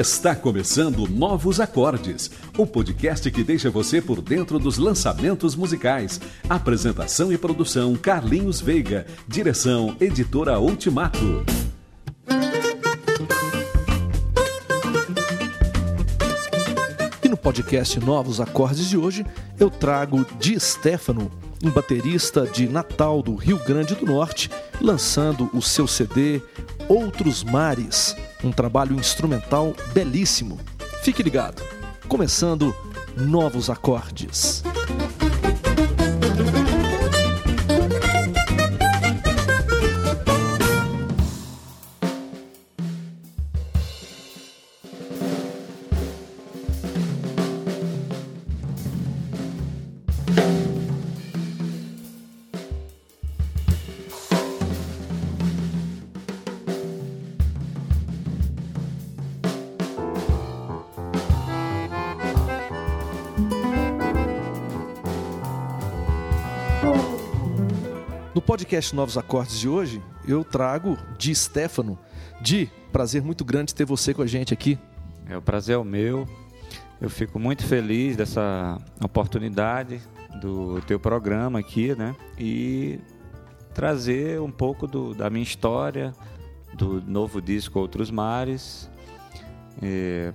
[0.00, 6.18] Está começando Novos Acordes, o podcast que deixa você por dentro dos lançamentos musicais.
[6.48, 11.44] Apresentação e produção Carlinhos Veiga, direção Editora Ultimato.
[17.22, 19.26] E no podcast Novos Acordes de hoje,
[19.58, 21.30] eu trago Di Stefano,
[21.62, 26.40] um baterista de Natal do Rio Grande do Norte, lançando o seu CD
[26.88, 30.58] Outros Mares um trabalho instrumental belíssimo.
[31.02, 31.62] Fique ligado.
[32.08, 32.74] Começando
[33.16, 34.62] novos acordes.
[68.60, 71.98] Podcast Novos Acordes de hoje, eu trago Di Stefano.
[72.42, 74.78] Di, prazer muito grande ter você com a gente aqui.
[75.26, 76.28] É, o prazer é o meu.
[77.00, 80.02] Eu fico muito feliz dessa oportunidade
[80.42, 82.14] do teu programa aqui, né?
[82.38, 83.00] E
[83.72, 86.12] trazer um pouco do, da minha história,
[86.74, 88.90] do novo disco Outros Mares,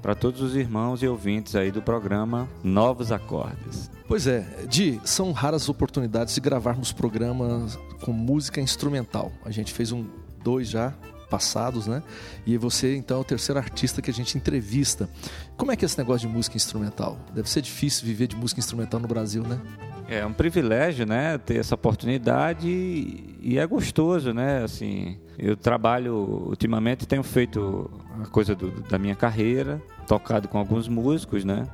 [0.01, 3.89] para todos os irmãos e ouvintes aí do programa Novos Acordes.
[4.07, 9.31] Pois é, Di, são raras oportunidades de gravarmos programas com música instrumental.
[9.43, 10.05] A gente fez um
[10.43, 10.93] dois já
[11.29, 12.03] passados, né?
[12.45, 15.09] E você então é o terceiro artista que a gente entrevista.
[15.57, 17.17] Como é que é esse negócio de música instrumental?
[17.33, 19.59] Deve ser difícil viver de música instrumental no Brasil, né?
[20.07, 24.63] É um privilégio, né, ter essa oportunidade e é gostoso, né?
[24.63, 26.15] Assim, eu trabalho
[26.47, 27.89] ultimamente tenho feito
[28.21, 31.67] a coisa do, da minha carreira, tocado com alguns músicos, né?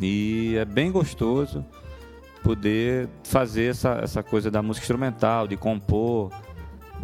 [0.00, 1.64] E é bem gostoso
[2.42, 6.32] poder fazer essa, essa coisa da música instrumental, de compor,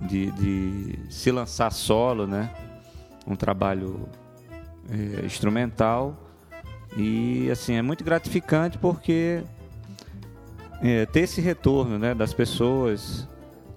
[0.09, 2.51] de, de se lançar solo, né?
[3.27, 4.09] Um trabalho
[4.91, 6.17] é, instrumental.
[6.97, 9.43] E assim, é muito gratificante porque
[10.83, 13.27] é, ter esse retorno né, das pessoas,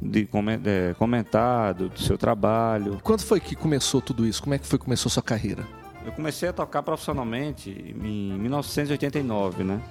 [0.02, 0.28] de
[0.66, 3.00] é, comentar do, do seu trabalho.
[3.04, 4.42] Quando foi que começou tudo isso?
[4.42, 5.66] Como é que foi que começou a sua carreira?
[6.06, 9.82] Eu comecei a tocar profissionalmente em 1989, né?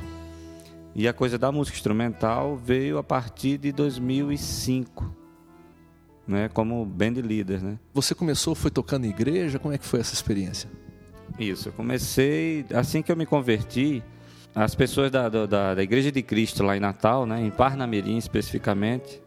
[0.95, 5.13] E a coisa da música instrumental veio a partir de 2005,
[6.27, 6.49] né?
[6.49, 7.79] Como band leader, né?
[7.93, 9.59] Você começou, foi tocando em igreja?
[9.59, 10.71] Como é que foi essa experiência?
[11.37, 14.05] Isso, eu comecei assim que eu me converti.
[14.55, 19.21] As pessoas da, da, da Igreja de Cristo lá em Natal, né, em Parnamirim especificamente,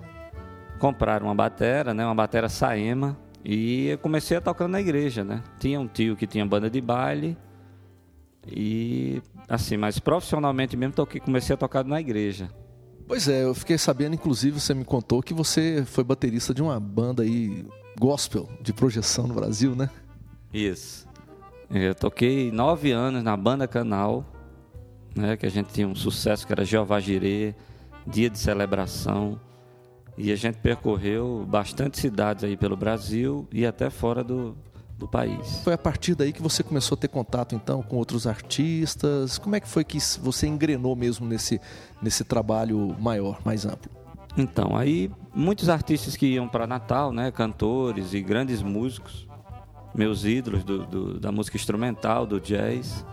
[0.79, 5.41] compraram uma batera, né, uma batera Saema, e eu comecei a tocar na igreja, né?
[5.59, 7.37] Tinha um tio que tinha banda de baile
[8.45, 12.49] e assim, mas profissionalmente mesmo toquei, comecei a tocar na igreja.
[13.07, 16.77] Pois é, eu fiquei sabendo, inclusive, você me contou que você foi baterista de uma
[16.77, 17.65] banda aí
[17.97, 19.89] gospel de projeção no Brasil, né?
[20.53, 21.07] Isso.
[21.69, 24.25] Eu toquei nove anos na banda Canal,
[25.17, 25.35] né?
[25.35, 27.53] Que a gente tinha um sucesso que era Jeová Jirê,
[28.05, 29.39] Dia de Celebração.
[30.17, 34.57] E a gente percorreu bastante cidades aí pelo Brasil e até fora do,
[34.97, 35.61] do país.
[35.63, 39.37] Foi a partir daí que você começou a ter contato então com outros artistas?
[39.37, 41.61] Como é que foi que você engrenou mesmo nesse,
[42.01, 43.91] nesse trabalho maior, mais amplo?
[44.35, 49.27] Então, aí muitos artistas que iam para Natal, né, cantores e grandes músicos,
[49.93, 53.05] meus ídolos do, do, da música instrumental, do jazz,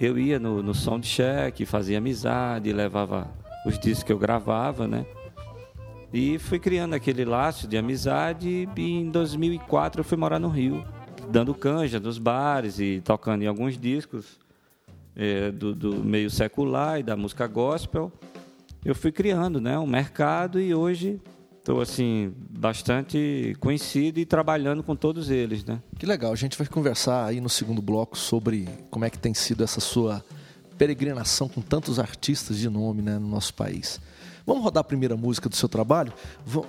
[0.00, 3.30] eu ia no, no cheque, fazia amizade, levava
[3.66, 5.06] os discos que eu gravava, né?
[6.12, 10.84] E fui criando aquele laço de amizade e em 2004 eu fui morar no Rio,
[11.28, 14.38] dando canja nos bares e tocando em alguns discos
[15.16, 18.12] é, do, do, meio secular e da música gospel.
[18.84, 21.20] Eu fui criando né, um mercado e hoje
[21.66, 25.64] estou assim bastante conhecido e trabalhando com todos eles.
[25.64, 25.82] Né?
[25.98, 29.34] Que legal, a gente vai conversar aí no segundo bloco sobre como é que tem
[29.34, 30.24] sido essa sua
[30.78, 34.00] peregrinação com tantos artistas de nome né, no nosso país.
[34.46, 36.12] Vamos rodar a primeira música do seu trabalho?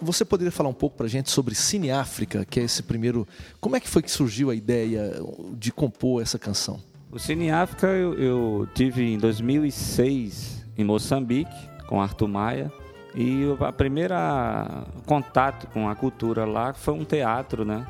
[0.01, 3.27] Você poderia falar um pouco para a gente sobre Cine África, que é esse primeiro.
[3.61, 5.13] Como é que foi que surgiu a ideia
[5.59, 6.79] de compor essa canção?
[7.11, 11.55] O Cine África eu, eu tive em 2006 em Moçambique
[11.85, 12.71] com Arthur Maia.
[13.15, 17.85] E a primeira contato com a cultura lá foi um teatro, né?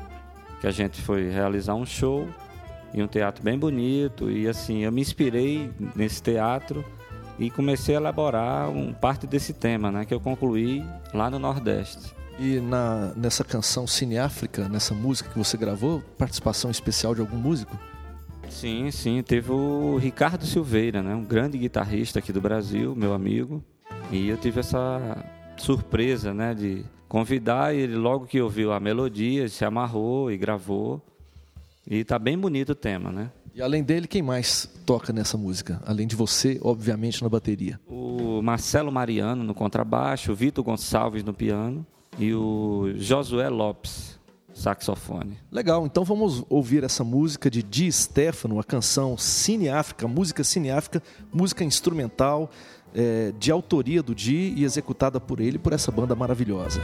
[0.60, 2.26] Que a gente foi realizar um show
[2.92, 6.84] e um teatro bem bonito e assim eu me inspirei nesse teatro
[7.38, 10.84] e comecei a elaborar um parte desse tema, né, que eu concluí
[11.14, 12.12] lá no Nordeste.
[12.38, 17.36] E na, nessa canção Cine África, nessa música que você gravou, participação especial de algum
[17.36, 17.76] músico?
[18.48, 19.22] Sim, sim.
[19.22, 21.14] Teve o Ricardo Silveira, né?
[21.14, 23.62] um grande guitarrista aqui do Brasil, meu amigo.
[24.10, 25.22] E eu tive essa
[25.58, 31.02] surpresa né, de convidar ele logo que ouviu a melodia, se amarrou e gravou.
[31.86, 33.30] E tá bem bonito o tema, né?
[33.54, 35.82] E além dele, quem mais toca nessa música?
[35.84, 37.78] Além de você, obviamente, na bateria.
[37.86, 41.84] O Marcelo Mariano no contrabaixo, o Vitor Gonçalves no piano
[42.18, 44.18] e o Josué Lopes
[44.58, 45.38] saxofone.
[45.52, 50.70] Legal, então vamos ouvir essa música de Di Stefano, a canção Cine África, música Cine
[50.70, 51.02] África,
[51.32, 52.50] música instrumental
[52.94, 56.80] é, de autoria do Di e executada por ele, por essa banda maravilhosa.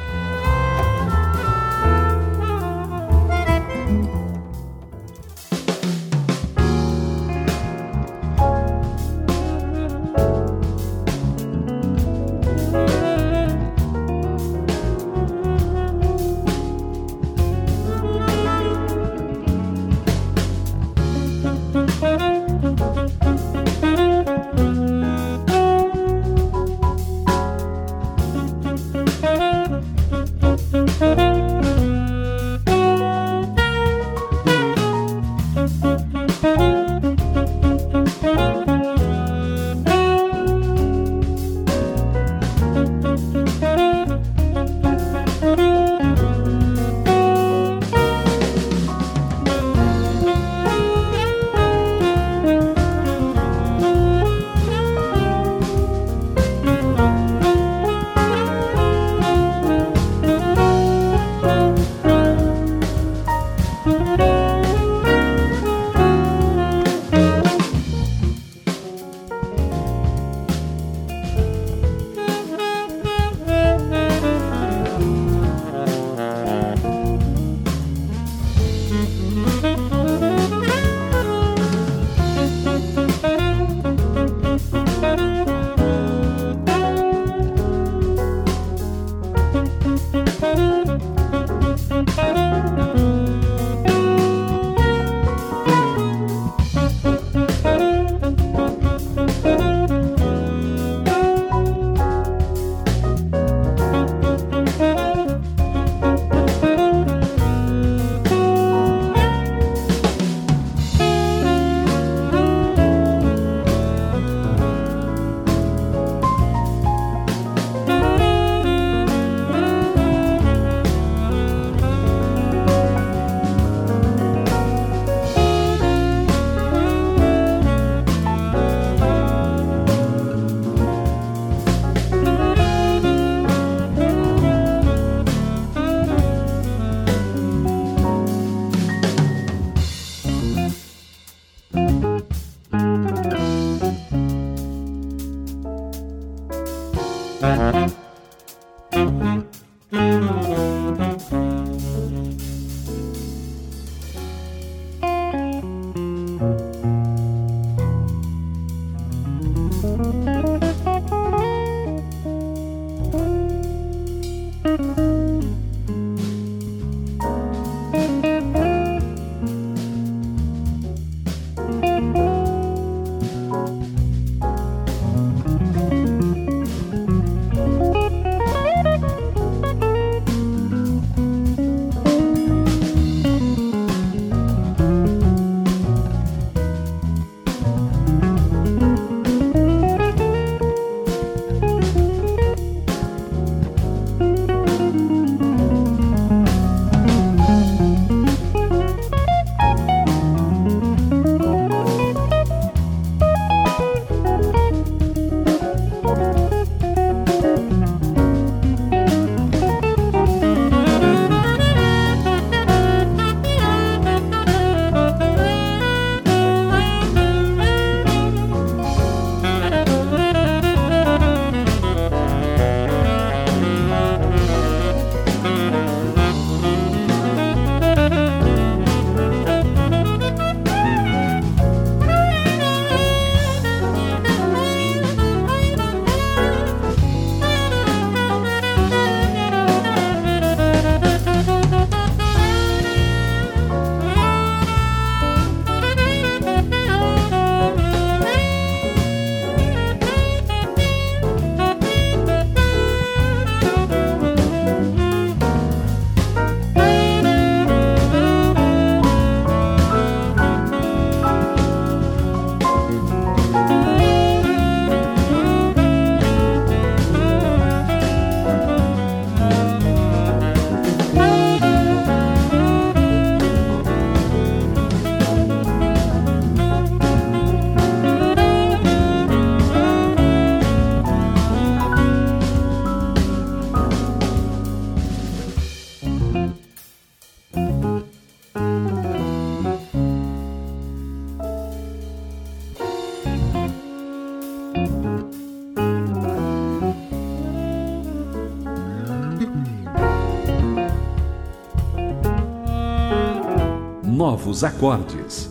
[304.55, 305.44] Novos Acordes.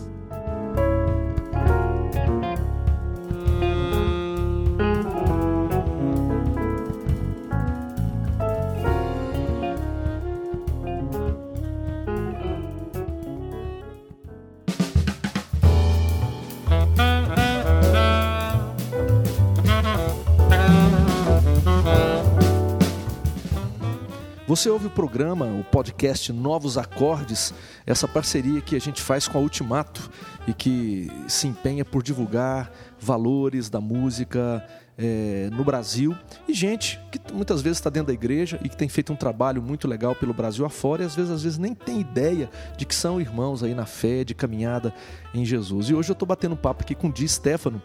[24.54, 27.52] Você ouve o programa, o podcast Novos Acordes,
[27.88, 30.12] essa parceria que a gente faz com a Ultimato
[30.48, 34.64] e que se empenha por divulgar valores da música
[34.96, 36.16] é, no Brasil
[36.48, 39.60] e gente que muitas vezes está dentro da igreja e que tem feito um trabalho
[39.60, 42.94] muito legal pelo Brasil afora e às vezes, às vezes nem tem ideia de que
[42.94, 44.94] são irmãos aí na fé, de caminhada
[45.34, 45.90] em Jesus.
[45.90, 47.82] E hoje eu estou batendo papo aqui com o Di Stefano,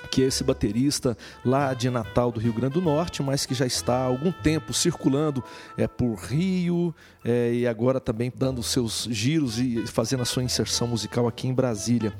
[0.00, 3.66] que é esse baterista lá de Natal do Rio Grande do Norte, mas que já
[3.66, 5.42] está há algum tempo circulando
[5.76, 10.86] é, por Rio é, e agora também dando seus giros e fazendo a sua inserção
[10.86, 12.12] musical aqui em Brasília.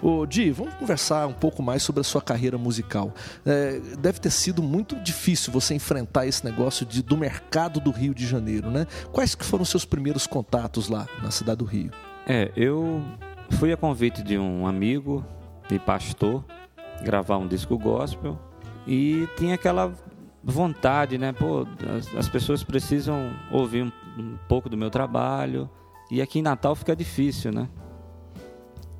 [0.00, 3.14] Ô Di, vamos conversar um pouco mais sobre a sua carreira musical.
[3.44, 8.14] É, deve ter sido muito difícil você enfrentar esse negócio de, do mercado do Rio
[8.14, 8.86] de Janeiro, né?
[9.12, 11.90] Quais que foram os seus primeiros contatos lá na cidade do Rio?
[12.26, 13.02] É, eu
[13.58, 15.24] fui a convite de um amigo
[15.70, 16.44] e pastor
[17.02, 18.38] gravar um disco gospel
[18.86, 19.92] e tinha aquela
[20.42, 21.32] vontade, né?
[21.32, 21.66] Pô,
[21.96, 25.70] as, as pessoas precisam ouvir um, um, pouco do meu trabalho
[26.10, 27.68] e aqui em Natal fica difícil, né?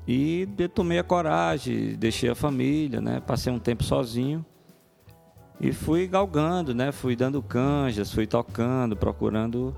[0.07, 3.21] E eu tomei a coragem, deixei a família, né?
[3.21, 4.45] Passei um tempo sozinho
[5.59, 6.91] e fui galgando, né?
[6.91, 9.75] Fui dando canjas, fui tocando, procurando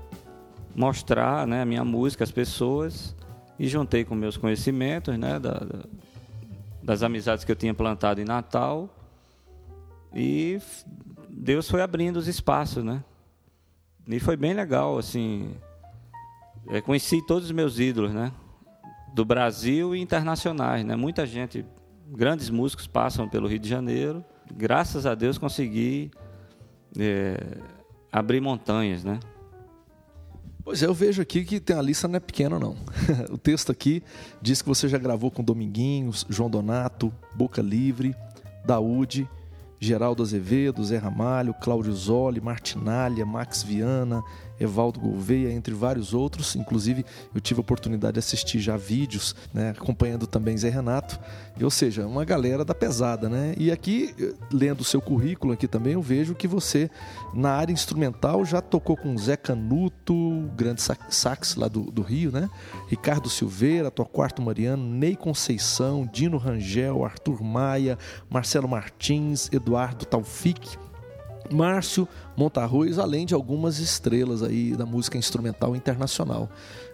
[0.74, 1.62] mostrar, né?
[1.62, 3.14] A minha música às pessoas
[3.58, 5.38] e juntei com meus conhecimentos, né?
[5.38, 5.84] Da, da,
[6.86, 8.88] das amizades que eu tinha plantado em Natal.
[10.14, 10.60] E
[11.28, 13.02] Deus foi abrindo os espaços, né?
[14.06, 15.56] E foi bem legal, assim.
[16.68, 18.30] É, conheci todos os meus ídolos, né?
[19.12, 20.94] Do Brasil e internacionais, né?
[20.94, 21.66] Muita gente,
[22.06, 24.24] grandes músicos passam pelo Rio de Janeiro.
[24.54, 26.12] Graças a Deus consegui
[26.96, 27.36] é,
[28.12, 29.18] abrir montanhas, né?
[30.66, 32.74] Pois é, eu vejo aqui que tem a lista não é pequena, não.
[33.30, 34.02] o texto aqui
[34.42, 38.16] diz que você já gravou com Dominguinhos, João Donato, Boca Livre,
[38.64, 39.28] Daúde,
[39.78, 44.24] Geraldo Azevedo, Zé Ramalho, Cláudio Zoli, Martinalha, Max Viana,
[44.58, 46.56] Evaldo Gouveia, entre vários outros.
[46.56, 51.18] Inclusive, eu tive a oportunidade de assistir já vídeos, né, acompanhando também Zé Renato.
[51.60, 53.54] Ou seja, uma galera da pesada, né?
[53.56, 54.14] E aqui,
[54.52, 56.90] lendo o seu currículo aqui também, eu vejo que você,
[57.32, 60.14] na área instrumental, já tocou com Zé Canuto,
[60.54, 62.50] grande sax lá do, do Rio, né?
[62.88, 67.98] Ricardo Silveira, Torquato Mariano, Ney Conceição, Dino Rangel, Arthur Maia,
[68.28, 70.76] Marcelo Martins, Eduardo Taufik,
[71.52, 76.48] Márcio Montarroz, além de algumas estrelas aí da música instrumental internacional.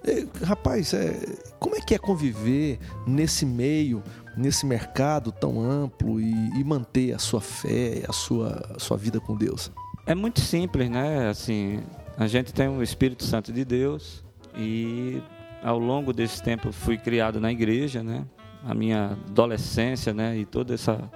[0.04, 1.18] E, rapaz, é,
[1.58, 4.02] como é que é conviver nesse meio,
[4.36, 9.20] nesse mercado tão amplo e, e manter a sua fé, a sua, a sua vida
[9.20, 9.70] com Deus?
[10.06, 11.28] É muito simples, né?
[11.28, 11.80] Assim,
[12.16, 14.24] a gente tem o Espírito Santo de Deus
[14.56, 15.22] e
[15.62, 18.26] ao longo desse tempo fui criado na igreja, né?
[18.64, 20.36] A minha adolescência, né?
[20.36, 21.10] E toda essa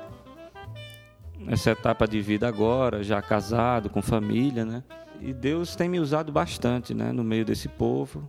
[1.48, 4.82] essa etapa de vida agora, já casado, com família, né?
[5.20, 8.28] E Deus tem me usado bastante, né, no meio desse povo.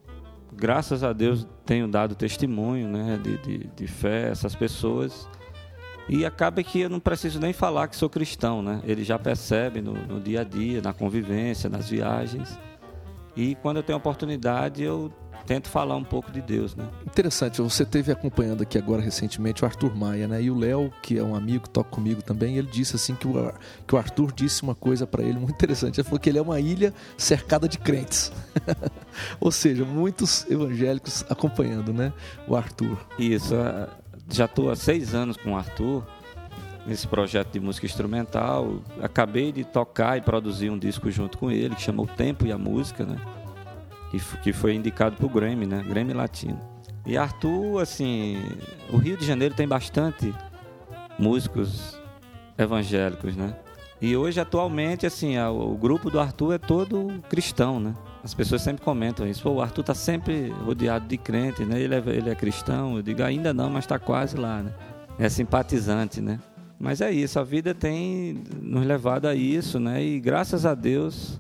[0.54, 5.30] Graças a Deus tenho dado testemunho, né, de, de, de fé a essas pessoas.
[6.10, 8.82] E acaba que eu não preciso nem falar que sou cristão, né?
[8.86, 12.58] Ele já percebe no, no dia a dia, na convivência, nas viagens.
[13.38, 15.14] E quando eu tenho oportunidade, eu
[15.46, 16.86] tento falar um pouco de Deus, né?
[17.06, 20.42] Interessante, você teve acompanhando aqui agora recentemente o Arthur Maia, né?
[20.42, 23.28] E o Léo, que é um amigo que toca comigo também, ele disse assim que
[23.28, 23.54] o,
[23.88, 26.00] que o Arthur disse uma coisa para ele muito interessante.
[26.00, 28.32] Ele falou que ele é uma ilha cercada de crentes.
[29.40, 32.12] Ou seja, muitos evangélicos acompanhando, né?
[32.48, 32.98] O Arthur.
[33.20, 33.54] Isso,
[34.30, 36.04] já estou há seis anos com o Arthur
[36.88, 38.82] nesse projeto de música instrumental.
[39.02, 42.52] Acabei de tocar e produzir um disco junto com ele, que chama O Tempo e
[42.52, 43.18] a Música, né?
[44.10, 45.84] que, que foi indicado para o Grammy, né?
[45.88, 46.60] Grammy Latino.
[47.06, 48.38] E Arthur, assim,
[48.92, 50.34] o Rio de Janeiro tem bastante
[51.18, 52.00] músicos
[52.58, 53.56] evangélicos, né?
[54.00, 57.94] E hoje, atualmente, assim, o grupo do Arthur é todo cristão, né?
[58.24, 59.50] As pessoas sempre comentam isso.
[59.50, 61.80] O Arthur tá sempre rodeado de crentes, né?
[61.80, 62.98] Ele é, ele é cristão.
[62.98, 64.72] Eu digo, ainda não, mas está quase lá, né?
[65.18, 66.40] É simpatizante, né?
[66.80, 70.04] Mas é isso, a vida tem nos levado a isso, né?
[70.04, 71.40] E graças a Deus,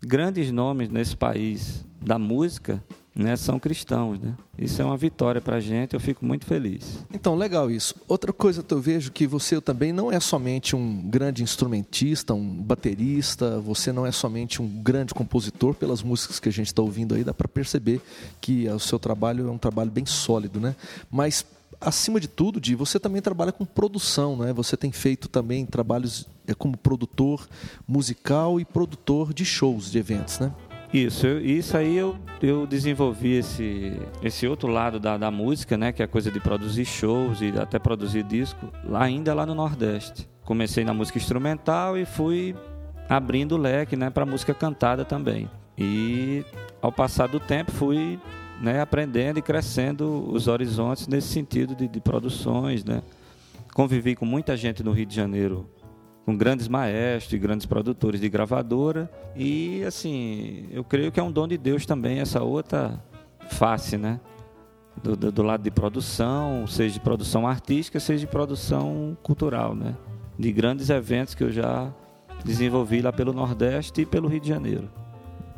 [0.00, 2.82] grandes nomes nesse país da música
[3.14, 4.18] né, são cristãos.
[4.18, 4.34] Né?
[4.58, 7.04] Isso é uma vitória para a gente, eu fico muito feliz.
[7.12, 7.94] Então, legal isso.
[8.08, 12.62] Outra coisa que eu vejo que você também não é somente um grande instrumentista, um
[12.62, 17.14] baterista, você não é somente um grande compositor, pelas músicas que a gente está ouvindo
[17.14, 18.00] aí, dá para perceber
[18.40, 20.74] que o seu trabalho é um trabalho bem sólido, né?
[21.10, 21.44] Mas
[21.82, 24.52] acima de tudo, Di, você também trabalha com produção, né?
[24.52, 27.46] Você tem feito também trabalhos é, como produtor
[27.86, 30.52] musical e produtor de shows, de eventos, né?
[30.92, 35.90] Isso, eu, isso aí eu, eu desenvolvi esse, esse outro lado da, da música, né?
[35.90, 39.54] Que é a coisa de produzir shows e até produzir disco, lá, ainda lá no
[39.54, 40.28] Nordeste.
[40.44, 42.54] Comecei na música instrumental e fui
[43.08, 45.48] abrindo o leque né, para música cantada também.
[45.78, 46.44] E
[46.80, 48.18] ao passar do tempo fui
[48.62, 52.84] né, aprendendo e crescendo os horizontes nesse sentido de, de produções.
[52.84, 53.02] Né?
[53.74, 55.68] Convivi com muita gente no Rio de Janeiro
[56.24, 59.10] com grandes maestros e grandes produtores de gravadora.
[59.34, 63.02] E, assim, eu creio que é um dom de Deus também essa outra
[63.50, 64.20] face, né?
[65.02, 69.96] Do, do, do, lado de produção, seja de produção artística, seja de produção cultural, né?
[70.38, 71.92] De grandes eventos que eu já
[72.44, 75.01] desenvolvi lá pelo Nordeste e pelo Rio de Janeiro.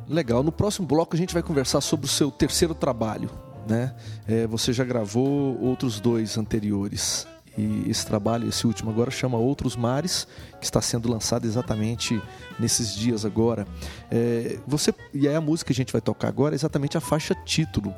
[0.08, 0.42] Legal.
[0.42, 3.30] No próximo bloco a gente vai conversar sobre o seu terceiro trabalho,
[3.68, 3.94] né?
[4.26, 7.26] É, você já gravou outros dois anteriores.
[7.56, 10.26] E esse trabalho, esse último agora, chama Outros Mares,
[10.58, 12.20] que está sendo lançado exatamente
[12.58, 13.64] nesses dias agora.
[14.10, 17.00] É, você E aí a música que a gente vai tocar agora é exatamente a
[17.00, 17.94] faixa título,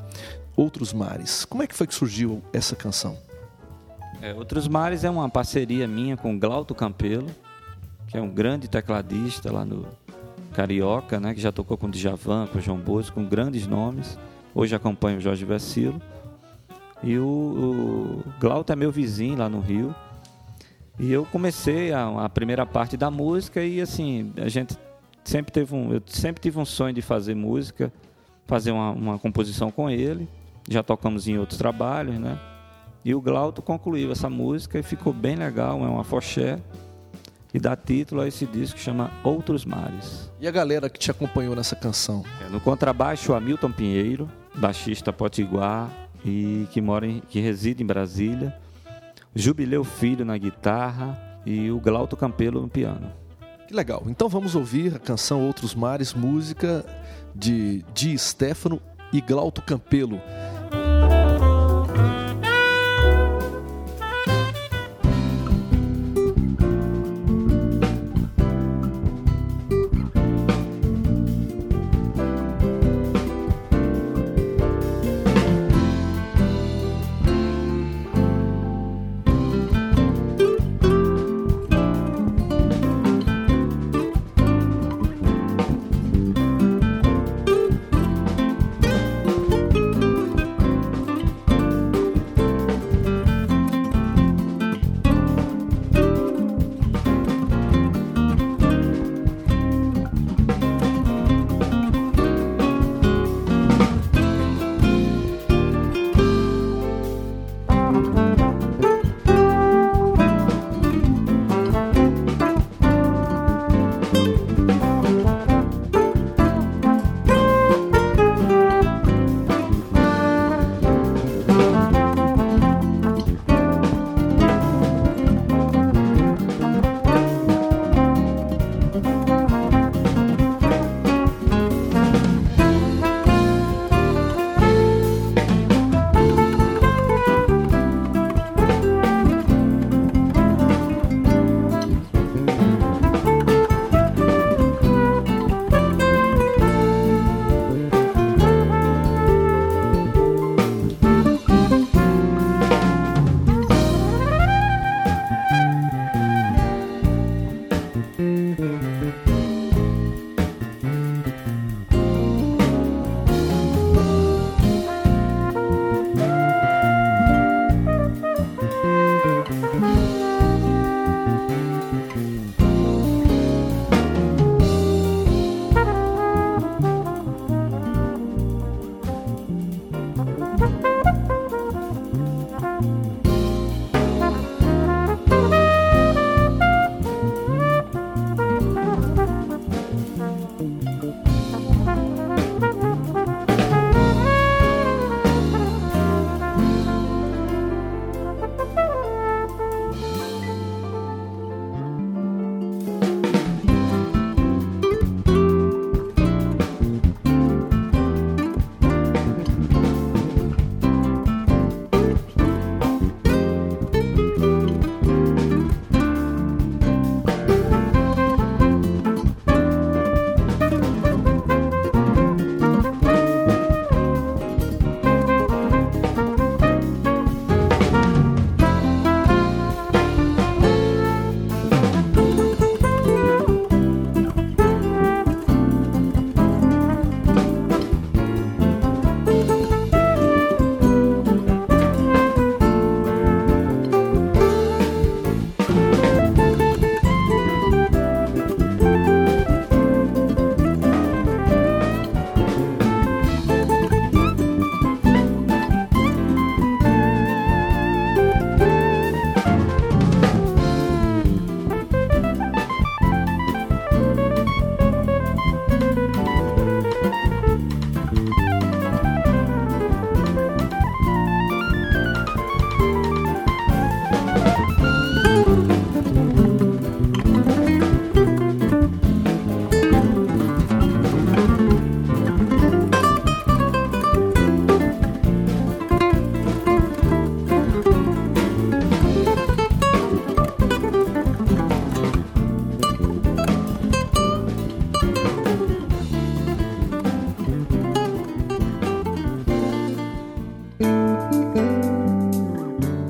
[0.54, 1.46] Outros Mares.
[1.46, 3.16] Como é que foi que surgiu essa canção?
[4.20, 7.30] É, Outros Mares é uma parceria minha com Glauto Campelo,
[8.08, 9.86] que é um grande tecladista lá no
[10.56, 14.18] Carioca, né, que já tocou com Djavan, com João Bosco, com grandes nomes.
[14.54, 16.00] Hoje acompanha o Jorge Vecilo.
[17.02, 19.94] E o, o Glauta é meu vizinho lá no Rio.
[20.98, 24.78] E eu comecei a, a, primeira parte da música e assim, a gente
[25.22, 27.92] sempre teve um, eu sempre tive um sonho de fazer música,
[28.46, 30.26] fazer uma, uma composição com ele.
[30.66, 32.40] Já tocamos em outros trabalhos, né?
[33.04, 36.58] E o Glauto concluiu essa música e ficou bem legal, é uma foché
[37.56, 40.30] e dá título a esse disco que chama Outros Mares.
[40.38, 42.22] E a galera que te acompanhou nessa canção?
[42.44, 45.90] É, no contrabaixo, Hamilton Pinheiro, baixista potiguar,
[46.22, 48.54] e que mora em, que reside em Brasília.
[49.34, 53.10] Jubileu Filho na guitarra e o Glauto Campelo no piano.
[53.66, 54.02] Que legal.
[54.06, 56.84] Então vamos ouvir a canção Outros Mares, música
[57.34, 60.20] de Di Stefano e Glauto Campelo.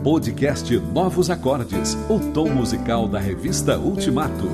[0.07, 4.45] Podcast Novos Acordes, o tom musical da revista Ultimato.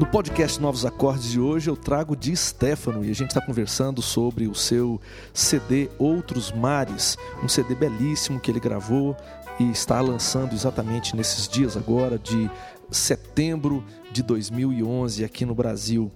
[0.00, 4.00] No podcast Novos Acordes de hoje eu trago de Stefano e a gente está conversando
[4.00, 4.98] sobre o seu
[5.34, 9.14] CD Outros Mares, um CD belíssimo que ele gravou
[9.58, 12.50] e está lançando exatamente nesses dias agora de
[12.90, 16.12] setembro de 2011 aqui no Brasil.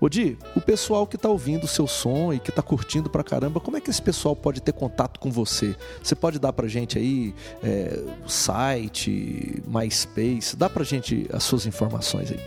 [0.00, 3.60] Odi, o pessoal que está ouvindo o seu som e que está curtindo pra caramba,
[3.60, 5.76] como é que esse pessoal pode ter contato com você?
[6.02, 12.32] Você pode dar pra gente aí é, site, MySpace, dá pra gente as suas informações
[12.32, 12.40] aí.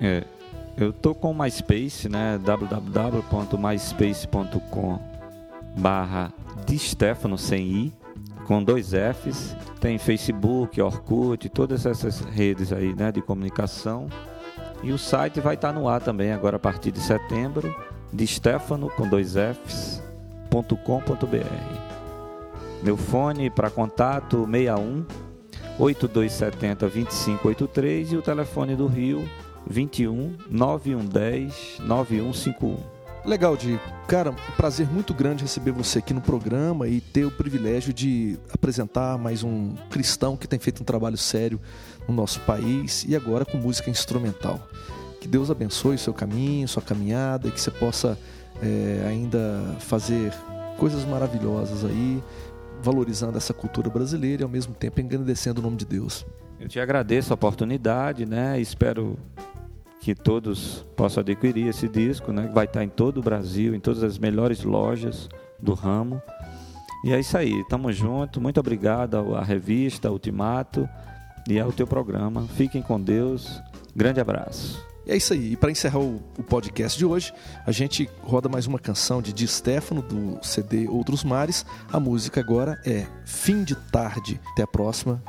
[0.00, 0.24] É,
[0.76, 2.40] eu tô com o MySpace, né?
[2.42, 4.98] www.myspace.com
[5.76, 6.32] barra
[6.66, 7.92] de Stefano sem i
[8.44, 9.56] com dois Fs.
[9.80, 14.08] Tem Facebook, Orkut, todas essas redes aí né, de comunicação.
[14.82, 17.74] E o site vai estar no ar também agora a partir de setembro,
[18.12, 20.04] de Stefano com dois Fs.com.br.
[22.82, 25.06] Meu fone para contato 61
[25.78, 29.28] 8270 2583 e o telefone do Rio
[29.66, 32.93] 21 9110 9151.
[33.24, 33.80] Legal, Di.
[34.06, 38.38] Cara, um prazer muito grande receber você aqui no programa e ter o privilégio de
[38.52, 41.58] apresentar mais um cristão que tem feito um trabalho sério
[42.06, 44.68] no nosso país e agora com música instrumental.
[45.22, 48.18] Que Deus abençoe o seu caminho, sua caminhada e que você possa
[48.62, 50.30] é, ainda fazer
[50.76, 52.22] coisas maravilhosas aí,
[52.82, 56.26] valorizando essa cultura brasileira e ao mesmo tempo engrandecendo o nome de Deus.
[56.60, 58.60] Eu te agradeço a oportunidade, né?
[58.60, 59.16] Espero
[60.04, 62.50] que todos possam adquirir esse disco, né?
[62.52, 66.20] Vai estar em todo o Brasil, em todas as melhores lojas do ramo.
[67.02, 68.38] E é isso aí, tamo junto.
[68.38, 70.86] Muito obrigado à revista Ultimato
[71.48, 72.46] e ao teu programa.
[72.48, 73.62] Fiquem com Deus.
[73.96, 74.78] Grande abraço.
[75.06, 75.52] E é isso aí.
[75.52, 77.32] E para encerrar o, o, podcast de hoje,
[77.66, 81.64] a gente roda mais uma canção de Di Stefano do CD Outros Mares.
[81.90, 84.38] A música agora é Fim de Tarde.
[84.52, 85.22] Até a próxima.